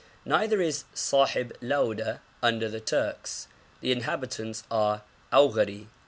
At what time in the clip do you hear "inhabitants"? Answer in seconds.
3.91-4.63